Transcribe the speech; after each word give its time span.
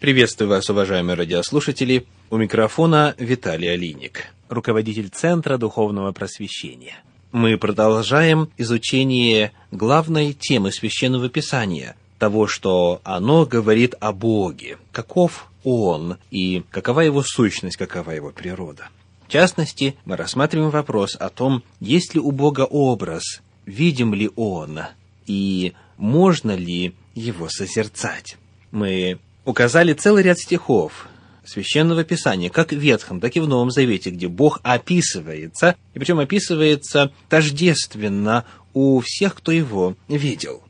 Приветствую 0.00 0.48
вас, 0.48 0.70
уважаемые 0.70 1.16
радиослушатели. 1.16 2.06
У 2.30 2.36
микрофона 2.36 3.16
Виталий 3.18 3.72
Алиник, 3.72 4.26
руководитель 4.48 5.08
Центра 5.08 5.58
Духовного 5.58 6.12
Просвещения. 6.12 7.02
Мы 7.32 7.58
продолжаем 7.58 8.48
изучение 8.56 9.50
главной 9.72 10.34
темы 10.34 10.70
Священного 10.70 11.28
Писания, 11.28 11.96
того, 12.20 12.46
что 12.46 13.00
оно 13.02 13.44
говорит 13.44 13.96
о 13.98 14.12
Боге, 14.12 14.78
каков 14.92 15.50
Он 15.64 16.18
и 16.30 16.62
какова 16.70 17.00
Его 17.00 17.24
сущность, 17.24 17.76
какова 17.76 18.12
Его 18.12 18.30
природа. 18.30 18.90
В 19.26 19.32
частности, 19.32 19.96
мы 20.04 20.14
рассматриваем 20.14 20.70
вопрос 20.70 21.16
о 21.18 21.28
том, 21.28 21.64
есть 21.80 22.14
ли 22.14 22.20
у 22.20 22.30
Бога 22.30 22.60
образ, 22.60 23.42
видим 23.66 24.14
ли 24.14 24.30
Он 24.36 24.78
и 25.26 25.72
можно 25.96 26.54
ли 26.54 26.94
его 27.16 27.48
созерцать. 27.48 28.36
Мы 28.70 29.18
указали 29.48 29.94
целый 29.94 30.22
ряд 30.22 30.38
стихов 30.38 31.08
Священного 31.44 32.04
Писания, 32.04 32.50
как 32.50 32.72
в 32.72 32.76
Ветхом, 32.76 33.18
так 33.18 33.34
и 33.34 33.40
в 33.40 33.48
Новом 33.48 33.70
Завете, 33.70 34.10
где 34.10 34.28
Бог 34.28 34.60
описывается, 34.62 35.76
и 35.94 35.98
причем 35.98 36.18
описывается 36.18 37.10
тождественно 37.30 38.44
у 38.74 39.00
всех, 39.00 39.36
кто 39.36 39.50
его 39.50 39.96
видел. 40.06 40.62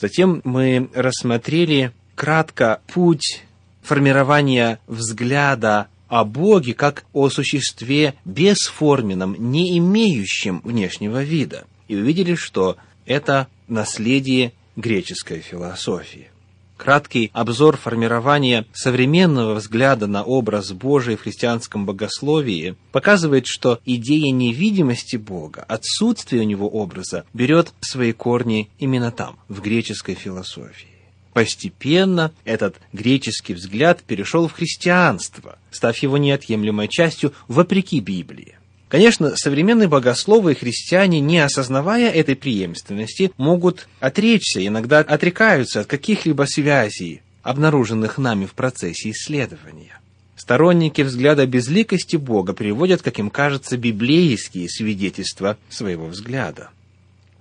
Затем 0.00 0.40
мы 0.42 0.90
рассмотрели 0.92 1.92
кратко 2.16 2.80
путь 2.92 3.44
формирования 3.82 4.80
взгляда 4.88 5.86
о 6.08 6.24
Боге 6.24 6.74
как 6.74 7.04
о 7.12 7.30
существе 7.30 8.14
бесформенном, 8.24 9.36
не 9.38 9.78
имеющем 9.78 10.60
внешнего 10.64 11.22
вида. 11.22 11.66
И 11.86 11.94
увидели, 11.94 12.34
что 12.34 12.76
это 13.06 13.46
наследие 13.68 14.52
греческой 14.74 15.38
философии. 15.40 16.30
Краткий 16.76 17.30
обзор 17.32 17.76
формирования 17.76 18.66
современного 18.72 19.54
взгляда 19.54 20.06
на 20.06 20.24
образ 20.24 20.72
Божий 20.72 21.16
в 21.16 21.22
христианском 21.22 21.86
богословии 21.86 22.74
показывает, 22.90 23.46
что 23.46 23.78
идея 23.84 24.32
невидимости 24.32 25.16
Бога, 25.16 25.64
отсутствие 25.68 26.42
у 26.42 26.46
него 26.46 26.68
образа, 26.68 27.24
берет 27.32 27.72
свои 27.80 28.12
корни 28.12 28.70
именно 28.78 29.12
там, 29.12 29.38
в 29.48 29.60
греческой 29.60 30.14
философии. 30.14 30.88
Постепенно 31.32 32.32
этот 32.44 32.76
греческий 32.92 33.54
взгляд 33.54 34.02
перешел 34.02 34.46
в 34.46 34.52
христианство, 34.52 35.58
став 35.70 35.96
его 35.98 36.16
неотъемлемой 36.16 36.88
частью 36.88 37.32
вопреки 37.48 38.00
Библии. 38.00 38.56
Конечно, 38.94 39.34
современные 39.34 39.88
богословы 39.88 40.52
и 40.52 40.54
христиане, 40.54 41.18
не 41.18 41.40
осознавая 41.40 42.12
этой 42.12 42.36
преемственности, 42.36 43.32
могут 43.36 43.88
отречься, 43.98 44.64
иногда 44.64 45.00
отрекаются 45.00 45.80
от 45.80 45.88
каких-либо 45.88 46.44
связей, 46.44 47.20
обнаруженных 47.42 48.18
нами 48.18 48.46
в 48.46 48.54
процессе 48.54 49.10
исследования. 49.10 49.98
Сторонники 50.36 51.02
взгляда 51.02 51.44
безликости 51.44 52.14
Бога 52.14 52.52
приводят, 52.52 53.02
как 53.02 53.18
им 53.18 53.30
кажется, 53.30 53.76
библейские 53.76 54.68
свидетельства 54.68 55.58
своего 55.68 56.06
взгляда. 56.06 56.70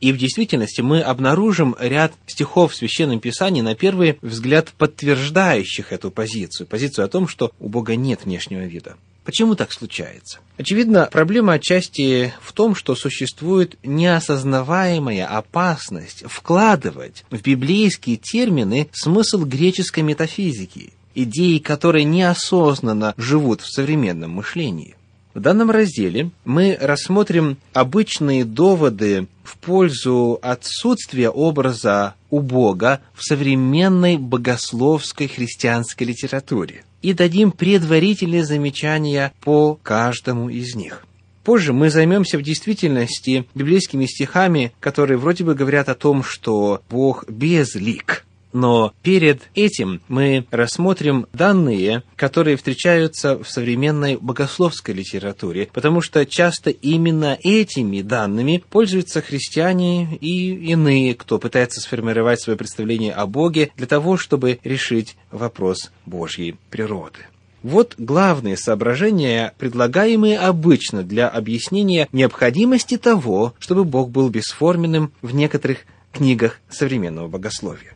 И 0.02 0.12
в 0.12 0.18
действительности 0.18 0.82
мы 0.82 1.02
обнаружим 1.02 1.76
ряд 1.80 2.14
стихов 2.26 2.74
в 2.74 2.76
Священном 2.76 3.20
Писании, 3.20 3.62
на 3.62 3.76
первый 3.76 4.18
взгляд 4.24 4.70
подтверждающих 4.76 5.94
эту 5.94 6.10
позицию, 6.10 6.66
позицию 6.66 7.06
о 7.06 7.10
том, 7.10 7.28
что 7.28 7.52
у 7.60 7.70
Бога 7.70 7.96
нет 7.96 8.26
внешнего 8.26 8.62
вида. 8.62 8.96
Почему 9.24 9.56
так 9.56 9.72
случается? 9.72 10.40
Очевидно, 10.58 11.08
проблема 11.12 11.54
отчасти 11.54 12.34
в 12.42 12.52
том, 12.52 12.76
что 12.76 12.96
существует 12.96 13.78
неосознаваемая 13.84 15.26
опасность 15.26 16.24
вкладывать 16.28 17.24
в 17.30 17.42
библейские 17.42 18.18
термины 18.18 18.90
смысл 18.92 19.46
греческой 19.46 20.04
метафизики, 20.04 20.94
идеи, 21.16 21.60
которые 21.60 22.04
неосознанно 22.04 23.14
живут 23.18 23.62
в 23.62 23.74
современном 23.74 24.32
мышлении. 24.32 24.96
В 25.34 25.40
данном 25.40 25.72
разделе 25.72 26.30
мы 26.46 26.78
рассмотрим 26.80 27.58
обычные 27.74 28.46
доводы 28.46 29.28
в 29.44 29.58
пользу 29.58 30.38
отсутствия 30.44 31.30
образа 31.30 32.14
у 32.30 32.40
Бога 32.40 33.02
в 33.16 33.24
современной 33.24 34.18
богословской 34.18 35.28
христианской 35.28 36.06
литературе 36.06 36.84
и 37.04 37.14
дадим 37.14 37.52
предварительные 37.52 38.44
замечания 38.44 39.34
по 39.42 39.76
каждому 39.76 40.50
из 40.50 40.74
них. 40.74 41.06
Позже 41.44 41.74
мы 41.74 41.90
займемся 41.90 42.38
в 42.38 42.42
действительности 42.42 43.46
библейскими 43.54 44.06
стихами, 44.06 44.72
которые 44.80 45.18
вроде 45.18 45.44
бы 45.44 45.54
говорят 45.54 45.90
о 45.90 45.96
том, 45.96 46.24
что 46.24 46.82
Бог 46.90 47.30
безлик– 47.30 48.23
но 48.54 48.94
перед 49.02 49.50
этим 49.56 50.02
мы 50.08 50.46
рассмотрим 50.52 51.28
данные, 51.34 52.04
которые 52.16 52.56
встречаются 52.56 53.44
в 53.44 53.50
современной 53.50 54.18
богословской 54.18 54.94
литературе, 54.94 55.70
потому 55.74 56.02
что 56.02 56.26
часто 56.26 56.70
именно 56.70 57.38
этими 57.44 58.02
данными 58.02 58.64
пользуются 58.70 59.22
христиане 59.22 60.18
и 60.22 60.54
иные, 60.72 61.16
кто 61.16 61.40
пытается 61.40 61.82
сформировать 61.82 62.42
свое 62.42 62.58
представление 62.58 63.14
о 63.14 63.26
Боге 63.26 63.72
для 63.76 63.88
того, 63.88 64.18
чтобы 64.18 64.60
решить 64.64 65.18
вопрос 65.32 65.92
Божьей 66.06 66.56
природы. 66.70 67.20
Вот 67.64 67.96
главные 67.98 68.58
соображения, 68.58 69.54
предлагаемые 69.58 70.38
обычно 70.38 71.02
для 71.02 71.30
объяснения 71.30 72.10
необходимости 72.12 72.98
того, 72.98 73.54
чтобы 73.58 73.86
Бог 73.86 74.10
был 74.10 74.30
бесформенным 74.30 75.14
в 75.22 75.34
некоторых 75.34 75.80
книгах 76.12 76.60
современного 76.70 77.30
богословия. 77.30 77.94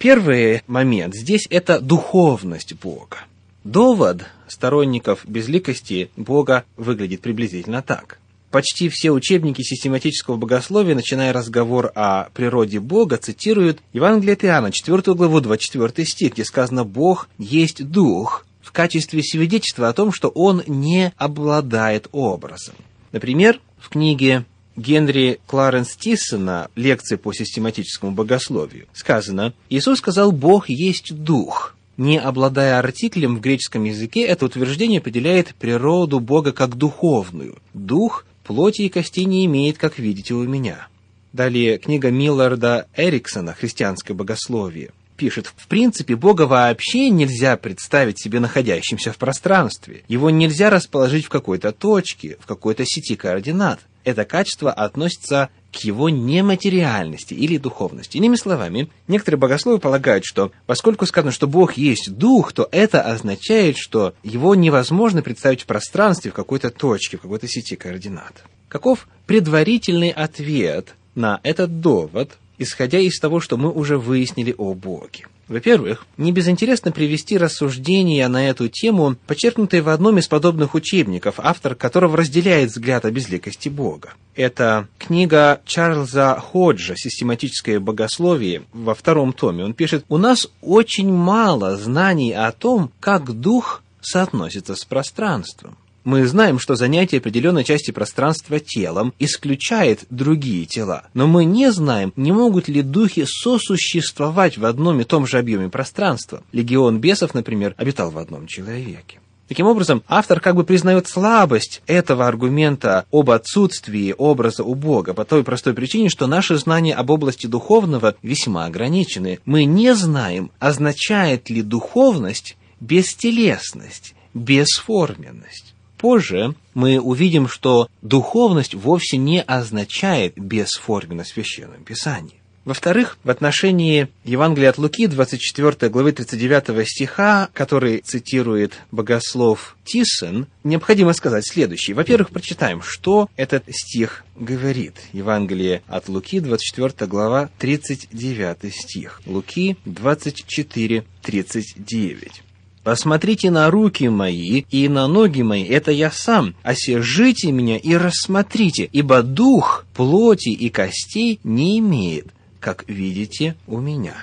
Первый 0.00 0.62
момент 0.66 1.14
здесь– 1.14 1.46
это 1.50 1.78
духовность 1.78 2.72
Бога. 2.72 3.18
Довод 3.64 4.24
сторонников 4.48 5.28
безликости 5.28 6.10
Бога 6.16 6.64
выглядит 6.78 7.20
приблизительно 7.20 7.82
так. 7.82 8.18
Почти 8.50 8.88
все 8.88 9.10
учебники 9.10 9.60
систематического 9.60 10.36
богословия, 10.36 10.94
начиная 10.94 11.34
разговор 11.34 11.92
о 11.94 12.30
природе 12.32 12.80
Бога, 12.80 13.18
цитируют 13.18 13.82
Евангелие 13.92 14.32
от 14.32 14.44
Иоанна, 14.46 14.72
4 14.72 15.02
главу, 15.14 15.42
24 15.42 16.08
стих, 16.08 16.32
где 16.32 16.46
сказано 16.46 16.84
«Бог 16.84 17.28
есть 17.36 17.86
Дух» 17.86 18.46
в 18.62 18.72
качестве 18.72 19.22
свидетельства 19.22 19.90
о 19.90 19.92
том, 19.92 20.12
что 20.12 20.28
Он 20.28 20.62
не 20.66 21.12
обладает 21.18 22.08
образом. 22.12 22.74
Например, 23.12 23.60
в 23.78 23.90
книге 23.90 24.46
Генри 24.76 25.40
Кларенс 25.46 25.96
Тиссона 25.96 26.68
«Лекции 26.76 27.16
по 27.16 27.32
систематическому 27.32 28.12
богословию» 28.12 28.86
сказано 28.92 29.52
«Иисус 29.68 29.98
сказал, 29.98 30.32
Бог 30.32 30.68
есть 30.68 31.14
Дух». 31.14 31.76
Не 31.96 32.18
обладая 32.18 32.78
артиклем 32.78 33.36
в 33.36 33.40
греческом 33.40 33.84
языке, 33.84 34.22
это 34.22 34.46
утверждение 34.46 35.00
определяет 35.00 35.54
природу 35.54 36.18
Бога 36.18 36.52
как 36.52 36.76
духовную. 36.76 37.58
Дух 37.74 38.24
плоти 38.42 38.82
и 38.82 38.88
костей 38.88 39.26
не 39.26 39.44
имеет, 39.44 39.76
как 39.76 39.98
видите 39.98 40.32
у 40.32 40.42
меня. 40.44 40.88
Далее 41.34 41.78
книга 41.78 42.10
Милларда 42.10 42.86
Эриксона 42.96 43.52
«Христианское 43.52 44.14
богословие» 44.14 44.92
пишет, 45.20 45.52
в 45.54 45.66
принципе, 45.66 46.16
Бога 46.16 46.46
вообще 46.46 47.10
нельзя 47.10 47.58
представить 47.58 48.18
себе 48.18 48.40
находящимся 48.40 49.12
в 49.12 49.18
пространстве. 49.18 50.02
Его 50.08 50.30
нельзя 50.30 50.70
расположить 50.70 51.26
в 51.26 51.28
какой-то 51.28 51.72
точке, 51.72 52.38
в 52.40 52.46
какой-то 52.46 52.86
сети 52.86 53.16
координат 53.16 53.80
это 54.02 54.24
качество 54.24 54.72
относится 54.72 55.50
к 55.72 55.76
его 55.84 56.08
нематериальности 56.08 57.34
или 57.34 57.58
духовности. 57.58 58.16
Иными 58.16 58.36
словами, 58.36 58.88
некоторые 59.08 59.38
богословы 59.38 59.78
полагают, 59.78 60.24
что 60.24 60.52
поскольку 60.64 61.04
сказано, 61.04 61.32
что 61.32 61.46
Бог 61.46 61.74
есть 61.74 62.16
дух, 62.16 62.54
то 62.54 62.66
это 62.72 63.02
означает, 63.02 63.76
что 63.76 64.14
его 64.22 64.54
невозможно 64.54 65.20
представить 65.20 65.60
в 65.60 65.66
пространстве, 65.66 66.30
в 66.30 66.34
какой-то 66.34 66.70
точке, 66.70 67.18
в 67.18 67.20
какой-то 67.20 67.46
сети 67.46 67.76
координат. 67.76 68.42
Каков 68.68 69.06
предварительный 69.26 70.10
ответ 70.10 70.94
на 71.14 71.40
этот 71.42 71.80
довод, 71.82 72.38
исходя 72.60 73.00
из 73.00 73.18
того, 73.18 73.40
что 73.40 73.56
мы 73.56 73.72
уже 73.72 73.98
выяснили 73.98 74.54
о 74.56 74.74
Боге? 74.74 75.26
Во-первых, 75.48 76.06
не 76.16 76.30
безинтересно 76.30 76.92
привести 76.92 77.36
рассуждения 77.36 78.28
на 78.28 78.48
эту 78.48 78.68
тему, 78.68 79.16
подчеркнутые 79.26 79.82
в 79.82 79.88
одном 79.88 80.18
из 80.18 80.28
подобных 80.28 80.74
учебников, 80.74 81.36
автор 81.38 81.74
которого 81.74 82.16
разделяет 82.16 82.70
взгляд 82.70 83.04
о 83.04 83.10
безликости 83.10 83.68
Бога. 83.68 84.12
Это 84.36 84.86
книга 84.98 85.60
Чарльза 85.64 86.38
Ходжа 86.38 86.94
«Систематическое 86.96 87.80
богословие» 87.80 88.62
во 88.72 88.94
втором 88.94 89.32
томе. 89.32 89.64
Он 89.64 89.74
пишет, 89.74 90.04
«У 90.08 90.18
нас 90.18 90.46
очень 90.60 91.12
мало 91.12 91.76
знаний 91.76 92.32
о 92.32 92.52
том, 92.52 92.92
как 93.00 93.32
дух 93.32 93.82
соотносится 94.00 94.76
с 94.76 94.84
пространством. 94.84 95.76
Мы 96.04 96.26
знаем, 96.26 96.58
что 96.58 96.76
занятие 96.76 97.18
определенной 97.18 97.62
части 97.62 97.90
пространства 97.90 98.58
телом 98.58 99.12
исключает 99.18 100.04
другие 100.08 100.64
тела, 100.64 101.04
но 101.12 101.26
мы 101.26 101.44
не 101.44 101.70
знаем, 101.70 102.12
не 102.16 102.32
могут 102.32 102.68
ли 102.68 102.80
духи 102.80 103.24
сосуществовать 103.26 104.56
в 104.56 104.64
одном 104.64 105.00
и 105.00 105.04
том 105.04 105.26
же 105.26 105.38
объеме 105.38 105.68
пространства. 105.68 106.42
Легион 106.52 107.00
бесов, 107.00 107.34
например, 107.34 107.74
обитал 107.76 108.10
в 108.10 108.18
одном 108.18 108.46
человеке. 108.46 109.20
Таким 109.50 109.66
образом, 109.66 110.04
автор 110.06 110.40
как 110.40 110.54
бы 110.54 110.62
признает 110.62 111.08
слабость 111.08 111.82
этого 111.88 112.28
аргумента 112.28 113.04
об 113.10 113.30
отсутствии 113.30 114.14
образа 114.16 114.62
у 114.62 114.76
Бога 114.76 115.12
по 115.12 115.24
той 115.24 115.42
простой 115.42 115.74
причине, 115.74 116.08
что 116.08 116.28
наши 116.28 116.56
знания 116.56 116.94
об 116.94 117.10
области 117.10 117.48
духовного 117.48 118.14
весьма 118.22 118.66
ограничены. 118.66 119.40
Мы 119.44 119.64
не 119.64 119.92
знаем, 119.96 120.52
означает 120.60 121.50
ли 121.50 121.62
духовность 121.62 122.56
бестелесность, 122.78 124.14
бесформенность. 124.34 125.69
Позже 126.00 126.54
мы 126.72 126.98
увидим, 126.98 127.46
что 127.46 127.88
духовность 128.00 128.74
вовсе 128.74 129.18
не 129.18 129.42
означает 129.42 130.34
бесформенность 130.38 131.32
в 131.32 131.34
Священном 131.34 131.84
Писании. 131.84 132.40
Во-вторых, 132.64 133.18
в 133.22 133.28
отношении 133.30 134.08
Евангелия 134.24 134.70
от 134.70 134.78
Луки, 134.78 135.06
24 135.06 135.90
главы 135.90 136.12
39 136.12 136.88
стиха, 136.88 137.50
который 137.52 137.98
цитирует 137.98 138.74
богослов 138.90 139.76
Тиссен, 139.84 140.46
необходимо 140.64 141.12
сказать 141.12 141.46
следующее. 141.46 141.94
Во-первых, 141.94 142.30
прочитаем, 142.30 142.80
что 142.82 143.28
этот 143.36 143.64
стих 143.68 144.24
говорит. 144.36 144.94
Евангелие 145.12 145.82
от 145.86 146.08
Луки, 146.08 146.40
24 146.40 147.10
глава, 147.10 147.50
39 147.58 148.74
стих. 148.74 149.20
Луки 149.26 149.76
24, 149.84 151.04
39. 151.22 152.42
Посмотрите 152.82 153.50
на 153.50 153.70
руки 153.70 154.08
мои 154.08 154.64
и 154.70 154.88
на 154.88 155.06
ноги 155.06 155.42
мои, 155.42 155.64
это 155.64 155.92
я 155.92 156.10
сам. 156.10 156.54
Осежите 156.62 157.52
меня 157.52 157.76
и 157.76 157.94
рассмотрите, 157.94 158.88
ибо 158.90 159.22
дух 159.22 159.84
плоти 159.94 160.48
и 160.48 160.70
костей 160.70 161.40
не 161.44 161.78
имеет, 161.78 162.28
как 162.58 162.84
видите 162.88 163.56
у 163.66 163.80
меня». 163.80 164.14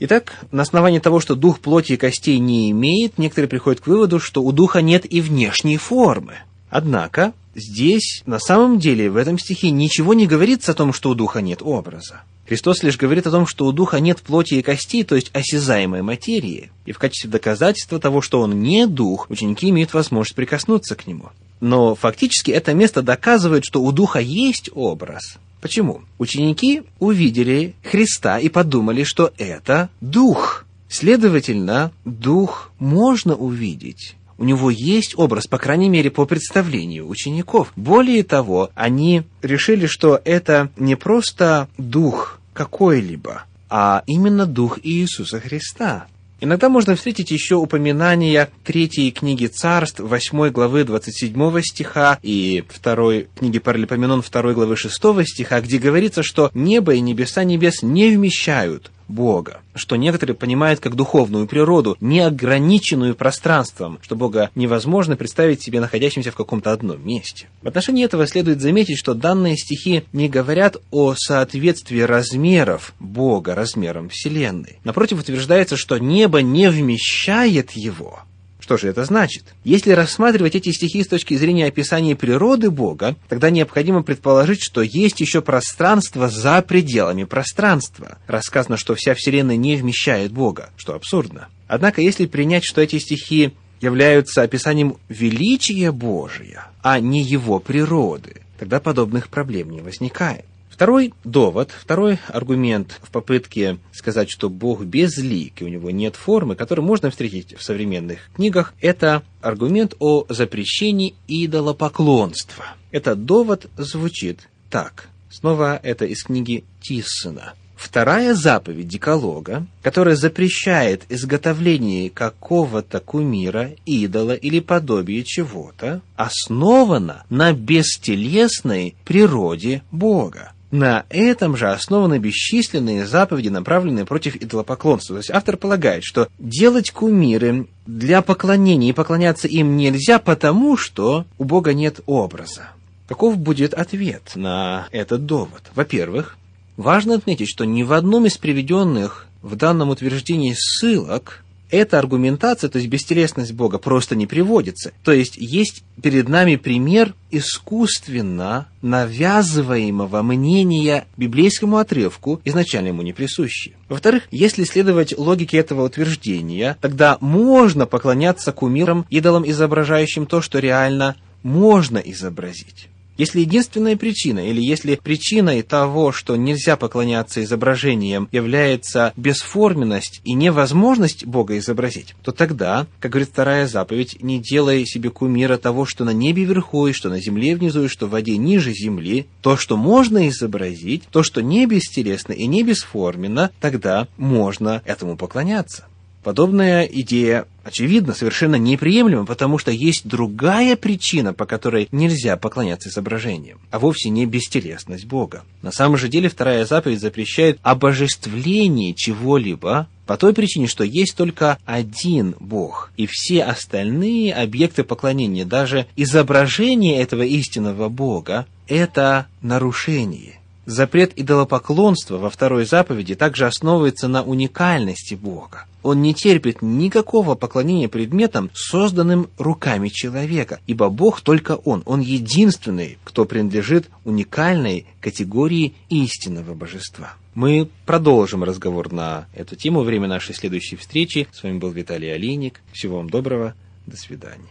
Итак, 0.00 0.44
на 0.50 0.62
основании 0.62 0.98
того, 0.98 1.20
что 1.20 1.34
дух 1.34 1.60
плоти 1.60 1.92
и 1.92 1.96
костей 1.96 2.38
не 2.38 2.70
имеет, 2.72 3.16
некоторые 3.16 3.48
приходят 3.48 3.80
к 3.80 3.86
выводу, 3.86 4.18
что 4.18 4.42
у 4.42 4.52
духа 4.52 4.82
нет 4.82 5.10
и 5.10 5.20
внешней 5.20 5.76
формы. 5.76 6.34
Однако, 6.68 7.32
здесь, 7.54 8.22
на 8.26 8.38
самом 8.40 8.80
деле, 8.80 9.08
в 9.08 9.16
этом 9.16 9.38
стихе 9.38 9.70
ничего 9.70 10.12
не 10.12 10.26
говорится 10.26 10.72
о 10.72 10.74
том, 10.74 10.92
что 10.92 11.10
у 11.10 11.14
духа 11.14 11.40
нет 11.40 11.60
образа. 11.62 12.22
Христос 12.46 12.82
лишь 12.82 12.98
говорит 12.98 13.26
о 13.26 13.30
том, 13.30 13.46
что 13.46 13.66
у 13.66 13.72
духа 13.72 14.00
нет 14.00 14.20
плоти 14.20 14.54
и 14.54 14.62
костей, 14.62 15.02
то 15.04 15.14
есть 15.14 15.30
осязаемой 15.32 16.02
материи. 16.02 16.70
И 16.84 16.92
в 16.92 16.98
качестве 16.98 17.30
доказательства 17.30 17.98
того, 17.98 18.20
что 18.20 18.40
он 18.40 18.60
не 18.60 18.86
дух, 18.86 19.30
ученики 19.30 19.70
имеют 19.70 19.94
возможность 19.94 20.36
прикоснуться 20.36 20.94
к 20.94 21.06
нему. 21.06 21.30
Но 21.60 21.94
фактически 21.94 22.50
это 22.50 22.74
место 22.74 23.02
доказывает, 23.02 23.64
что 23.64 23.82
у 23.82 23.92
духа 23.92 24.18
есть 24.18 24.70
образ, 24.74 25.38
Почему? 25.64 26.02
Ученики 26.18 26.82
увидели 26.98 27.74
Христа 27.82 28.38
и 28.38 28.50
подумали, 28.50 29.02
что 29.02 29.32
это 29.38 29.88
Дух. 30.02 30.66
Следовательно, 30.90 31.90
Дух 32.04 32.70
можно 32.78 33.34
увидеть. 33.34 34.14
У 34.38 34.44
него 34.44 34.70
есть 34.70 35.14
образ, 35.16 35.46
по 35.46 35.58
крайней 35.58 35.88
мере, 35.88 36.10
по 36.10 36.26
представлению 36.26 37.08
учеников. 37.08 37.72
Более 37.76 38.22
того, 38.24 38.70
они 38.74 39.22
решили, 39.42 39.86
что 39.86 40.20
это 40.24 40.70
не 40.76 40.96
просто 40.96 41.68
Дух 41.78 42.40
какой-либо, 42.52 43.44
а 43.68 44.02
именно 44.06 44.46
Дух 44.46 44.78
Иисуса 44.82 45.40
Христа. 45.40 46.06
Иногда 46.40 46.68
можно 46.68 46.94
встретить 46.94 47.30
еще 47.30 47.54
упоминания 47.54 48.50
третьей 48.64 49.12
книги 49.12 49.46
царств, 49.46 50.00
8 50.00 50.50
главы 50.50 50.84
27 50.84 51.60
стиха 51.62 52.18
и 52.22 52.64
второй 52.68 53.28
книги 53.38 53.58
Паралипоменон 53.58 54.20
2 54.20 54.52
главы 54.52 54.76
6 54.76 54.94
стиха, 55.24 55.60
где 55.60 55.78
говорится, 55.78 56.22
что 56.22 56.50
небо 56.52 56.94
и 56.94 57.00
небеса 57.00 57.44
небес 57.44 57.82
не 57.82 58.10
вмещают 58.10 58.90
Бога, 59.08 59.60
что 59.74 59.96
некоторые 59.96 60.36
понимают 60.36 60.80
как 60.80 60.94
духовную 60.94 61.46
природу, 61.46 61.96
неограниченную 62.00 63.14
пространством, 63.14 63.98
что 64.02 64.16
Бога 64.16 64.50
невозможно 64.54 65.16
представить 65.16 65.62
себе 65.62 65.80
находящимся 65.80 66.30
в 66.30 66.36
каком-то 66.36 66.72
одном 66.72 67.06
месте. 67.06 67.48
В 67.62 67.68
отношении 67.68 68.04
этого 68.04 68.26
следует 68.26 68.60
заметить, 68.60 68.98
что 68.98 69.14
данные 69.14 69.56
стихи 69.56 70.04
не 70.12 70.28
говорят 70.28 70.76
о 70.90 71.14
соответствии 71.14 72.00
размеров 72.00 72.94
Бога 73.00 73.54
размерам 73.54 74.08
Вселенной. 74.08 74.78
Напротив, 74.84 75.20
утверждается, 75.20 75.76
что 75.76 75.98
небо 75.98 76.42
не 76.42 76.70
вмещает 76.70 77.72
его. 77.72 78.20
Что 78.64 78.78
же 78.78 78.88
это 78.88 79.04
значит? 79.04 79.44
Если 79.62 79.90
рассматривать 79.90 80.54
эти 80.54 80.72
стихи 80.72 81.04
с 81.04 81.06
точки 81.06 81.34
зрения 81.34 81.66
описания 81.66 82.16
природы 82.16 82.70
Бога, 82.70 83.14
тогда 83.28 83.50
необходимо 83.50 84.02
предположить, 84.02 84.62
что 84.62 84.80
есть 84.80 85.20
еще 85.20 85.42
пространство 85.42 86.30
за 86.30 86.62
пределами 86.62 87.24
пространства. 87.24 88.16
Рассказано, 88.26 88.78
что 88.78 88.94
вся 88.94 89.12
Вселенная 89.12 89.56
не 89.56 89.76
вмещает 89.76 90.32
Бога, 90.32 90.70
что 90.78 90.94
абсурдно. 90.94 91.48
Однако, 91.68 92.00
если 92.00 92.24
принять, 92.24 92.64
что 92.64 92.80
эти 92.80 92.98
стихи 92.98 93.52
являются 93.82 94.40
описанием 94.40 94.96
величия 95.10 95.92
Божия, 95.92 96.68
а 96.80 97.00
не 97.00 97.20
его 97.20 97.60
природы, 97.60 98.36
тогда 98.58 98.80
подобных 98.80 99.28
проблем 99.28 99.72
не 99.72 99.82
возникает. 99.82 100.46
Второй 100.74 101.14
довод, 101.22 101.70
второй 101.70 102.18
аргумент 102.26 102.98
в 103.00 103.12
попытке 103.12 103.78
сказать, 103.92 104.28
что 104.28 104.50
Бог 104.50 104.82
безлик, 104.82 105.62
и 105.62 105.64
у 105.64 105.68
него 105.68 105.92
нет 105.92 106.16
формы, 106.16 106.56
который 106.56 106.80
можно 106.80 107.10
встретить 107.10 107.56
в 107.56 107.62
современных 107.62 108.28
книгах, 108.34 108.74
это 108.80 109.22
аргумент 109.40 109.94
о 110.00 110.26
запрещении 110.28 111.14
идолопоклонства. 111.28 112.64
Этот 112.90 113.24
довод 113.24 113.70
звучит 113.76 114.48
так. 114.68 115.10
Снова 115.30 115.78
это 115.80 116.06
из 116.06 116.24
книги 116.24 116.64
Тиссона. 116.82 117.54
Вторая 117.76 118.34
заповедь 118.34 118.88
Деколога, 118.88 119.68
которая 119.80 120.16
запрещает 120.16 121.04
изготовление 121.08 122.10
какого-то 122.10 122.98
кумира, 122.98 123.70
идола 123.86 124.34
или 124.34 124.58
подобия 124.58 125.22
чего-то, 125.24 126.02
основана 126.16 127.26
на 127.30 127.52
бестелесной 127.52 128.96
природе 129.04 129.84
Бога. 129.92 130.53
На 130.74 131.04
этом 131.08 131.56
же 131.56 131.70
основаны 131.70 132.18
бесчисленные 132.18 133.06
заповеди, 133.06 133.46
направленные 133.46 134.04
против 134.04 134.34
идолопоклонства. 134.34 135.14
То 135.14 135.18
есть 135.18 135.30
автор 135.30 135.56
полагает, 135.56 136.02
что 136.02 136.26
делать 136.40 136.90
кумиры 136.90 137.68
для 137.86 138.22
поклонения 138.22 138.90
и 138.90 138.92
поклоняться 138.92 139.46
им 139.46 139.76
нельзя, 139.76 140.18
потому 140.18 140.76
что 140.76 141.26
у 141.38 141.44
Бога 141.44 141.74
нет 141.74 142.00
образа. 142.06 142.70
Каков 143.06 143.38
будет 143.38 143.72
ответ 143.72 144.32
на 144.34 144.88
этот 144.90 145.26
довод? 145.26 145.62
Во-первых, 145.76 146.36
важно 146.76 147.14
отметить, 147.14 147.48
что 147.48 147.64
ни 147.64 147.84
в 147.84 147.92
одном 147.92 148.26
из 148.26 148.36
приведенных 148.36 149.28
в 149.42 149.54
данном 149.54 149.90
утверждении 149.90 150.56
ссылок 150.58 151.43
эта 151.74 151.98
аргументация, 151.98 152.70
то 152.70 152.78
есть 152.78 152.88
бестелесность 152.88 153.52
Бога, 153.52 153.78
просто 153.78 154.14
не 154.16 154.26
приводится. 154.26 154.92
То 155.02 155.12
есть 155.12 155.36
есть 155.36 155.84
перед 156.02 156.28
нами 156.28 156.56
пример 156.56 157.14
искусственно 157.30 158.68
навязываемого 158.82 160.22
мнения 160.22 161.06
библейскому 161.16 161.78
отрывку, 161.78 162.40
изначально 162.44 162.88
ему 162.88 163.02
не 163.02 163.12
присущи. 163.12 163.74
Во-вторых, 163.88 164.24
если 164.30 164.64
следовать 164.64 165.16
логике 165.16 165.58
этого 165.58 165.84
утверждения, 165.84 166.76
тогда 166.80 167.18
можно 167.20 167.86
поклоняться 167.86 168.52
кумирам, 168.52 169.06
идолам, 169.10 169.48
изображающим 169.48 170.26
то, 170.26 170.40
что 170.40 170.58
реально 170.58 171.16
можно 171.42 171.98
изобразить. 171.98 172.88
Если 173.16 173.40
единственная 173.40 173.96
причина, 173.96 174.40
или 174.40 174.60
если 174.60 174.96
причиной 174.96 175.62
того, 175.62 176.12
что 176.12 176.36
нельзя 176.36 176.76
поклоняться 176.76 177.42
изображениям, 177.42 178.28
является 178.32 179.12
бесформенность 179.16 180.20
и 180.24 180.32
невозможность 180.32 181.24
Бога 181.24 181.56
изобразить, 181.58 182.14
то 182.22 182.32
тогда, 182.32 182.86
как 183.00 183.12
говорит 183.12 183.30
вторая 183.30 183.66
заповедь, 183.66 184.22
не 184.22 184.40
делай 184.40 184.84
себе 184.84 185.10
кумира 185.10 185.56
того, 185.56 185.86
что 185.86 186.04
на 186.04 186.10
небе 186.10 186.44
вверху, 186.44 186.86
и 186.88 186.92
что 186.92 187.08
на 187.08 187.20
земле 187.20 187.56
внизу, 187.56 187.84
и 187.84 187.88
что 187.88 188.06
в 188.06 188.10
воде 188.10 188.36
ниже 188.36 188.72
земли, 188.72 189.26
то, 189.42 189.56
что 189.56 189.76
можно 189.76 190.28
изобразить, 190.28 191.04
то, 191.10 191.22
что 191.22 191.40
не 191.42 191.66
бестелесно 191.66 192.32
и 192.32 192.46
не 192.46 192.62
бесформенно, 192.62 193.50
тогда 193.60 194.08
можно 194.16 194.82
этому 194.84 195.16
поклоняться. 195.16 195.86
Подобная 196.24 196.84
идея, 196.84 197.44
очевидно, 197.64 198.14
совершенно 198.14 198.56
неприемлема, 198.56 199.26
потому 199.26 199.58
что 199.58 199.70
есть 199.70 200.08
другая 200.08 200.74
причина, 200.74 201.34
по 201.34 201.44
которой 201.44 201.86
нельзя 201.92 202.38
поклоняться 202.38 202.88
изображениям, 202.88 203.60
а 203.70 203.78
вовсе 203.78 204.08
не 204.08 204.24
бестелесность 204.24 205.04
Бога. 205.04 205.44
На 205.60 205.70
самом 205.70 205.98
же 205.98 206.08
деле 206.08 206.30
вторая 206.30 206.64
заповедь 206.64 207.00
запрещает 207.00 207.58
обожествление 207.62 208.94
чего-либо 208.94 209.86
по 210.06 210.16
той 210.16 210.32
причине, 210.32 210.66
что 210.66 210.82
есть 210.82 211.14
только 211.14 211.58
один 211.66 212.34
Бог, 212.40 212.90
и 212.96 213.06
все 213.06 213.42
остальные 213.42 214.34
объекты 214.34 214.82
поклонения, 214.82 215.44
даже 215.44 215.86
изображение 215.94 217.02
этого 217.02 217.22
истинного 217.22 217.90
Бога, 217.90 218.46
это 218.66 219.26
нарушение– 219.42 220.38
Запрет 220.66 221.12
идолопоклонства 221.16 222.18
во 222.18 222.30
второй 222.30 222.64
заповеди 222.64 223.14
также 223.14 223.46
основывается 223.46 224.08
на 224.08 224.22
уникальности 224.22 225.14
Бога. 225.14 225.66
Он 225.82 226.00
не 226.00 226.14
терпит 226.14 226.62
никакого 226.62 227.34
поклонения 227.34 227.88
предметам, 227.88 228.50
созданным 228.54 229.28
руками 229.36 229.90
человека, 229.90 230.60
ибо 230.66 230.88
Бог 230.88 231.20
только 231.20 231.56
Он, 231.56 231.82
Он 231.84 232.00
единственный, 232.00 232.96
кто 233.04 233.26
принадлежит 233.26 233.90
уникальной 234.04 234.86
категории 235.00 235.74
истинного 235.90 236.54
божества. 236.54 237.14
Мы 237.34 237.68
продолжим 237.84 238.44
разговор 238.44 238.92
на 238.92 239.26
эту 239.34 239.56
тему 239.56 239.80
во 239.80 239.84
время 239.84 240.08
нашей 240.08 240.34
следующей 240.34 240.76
встречи. 240.76 241.28
С 241.32 241.42
вами 241.42 241.58
был 241.58 241.70
Виталий 241.70 242.14
Алиник. 242.14 242.62
Всего 242.72 242.98
вам 242.98 243.10
доброго. 243.10 243.54
До 243.86 243.96
свидания. 243.96 244.48